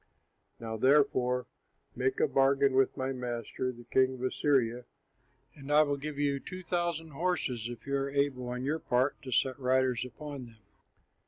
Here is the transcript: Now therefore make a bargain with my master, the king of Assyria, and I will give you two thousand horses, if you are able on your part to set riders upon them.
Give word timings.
Now 0.59 0.77
therefore 0.77 1.45
make 1.95 2.19
a 2.19 2.27
bargain 2.27 2.73
with 2.73 2.97
my 2.97 3.11
master, 3.11 3.71
the 3.71 3.83
king 3.83 4.15
of 4.15 4.23
Assyria, 4.23 4.85
and 5.55 5.71
I 5.71 5.83
will 5.83 5.95
give 5.97 6.17
you 6.17 6.39
two 6.39 6.63
thousand 6.63 7.11
horses, 7.11 7.69
if 7.69 7.85
you 7.85 7.95
are 7.97 8.09
able 8.09 8.49
on 8.49 8.63
your 8.63 8.79
part 8.79 9.21
to 9.21 9.31
set 9.31 9.59
riders 9.59 10.03
upon 10.03 10.45
them. 10.45 10.57